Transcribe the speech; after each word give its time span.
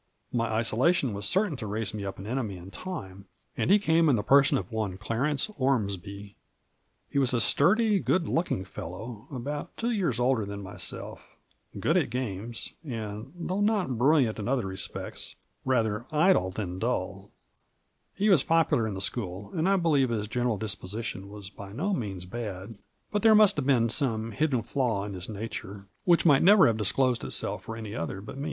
My 0.33 0.51
isolation 0.51 1.13
was 1.13 1.27
certain 1.29 1.55
to 1.57 1.67
raise 1.67 1.93
me 1.93 2.05
up 2.05 2.17
an 2.17 2.25
enemy 2.25 2.57
in 2.57 2.71
time, 2.71 3.25
and 3.55 3.69
he 3.69 3.77
came 3.77 4.09
in 4.09 4.15
the 4.15 4.23
person 4.23 4.57
of 4.57 4.71
one 4.71 4.97
Clarence 4.97 5.47
Ormsby. 5.59 6.35
He 7.07 7.19
was 7.19 7.35
a 7.35 7.39
sturdy, 7.39 7.99
good 7.99 8.27
looking 8.27 8.61
f 8.61 8.73
eUow, 8.73 9.31
about 9.31 9.77
two 9.77 9.91
years 9.91 10.19
older 10.19 10.43
than 10.43 10.63
myself, 10.63 11.21
good 11.79 11.97
at 11.97 12.09
games, 12.09 12.73
and 12.83 13.31
though 13.37 13.61
not 13.61 13.99
brill 13.99 14.19
iant 14.23 14.39
in 14.39 14.47
other 14.47 14.65
respects, 14.65 15.35
rather 15.65 16.07
idle 16.11 16.49
than 16.49 16.79
dull; 16.79 17.29
he 18.15 18.27
was 18.27 18.43
popu 18.43 18.71
lar 18.71 18.87
in 18.87 18.95
the 18.95 19.01
school, 19.01 19.51
and 19.53 19.69
I 19.69 19.75
believe 19.75 20.09
his 20.09 20.27
general 20.27 20.57
disposition 20.57 21.29
was 21.29 21.51
by 21.51 21.73
no 21.73 21.93
means 21.93 22.25
bad; 22.25 22.73
but 23.11 23.21
there 23.21 23.35
must 23.35 23.55
have 23.57 23.67
been 23.67 23.89
some 23.89 24.31
hidden 24.31 24.63
flaw 24.63 25.05
in 25.05 25.13
his 25.13 25.29
nature 25.29 25.85
which 26.05 26.25
might 26.25 26.41
never 26.41 26.65
have 26.65 26.77
disclosed 26.77 27.23
it 27.23 27.29
self 27.33 27.65
for 27.65 27.77
any 27.77 27.93
other 27.93 28.19
but 28.19 28.39
me. 28.39 28.39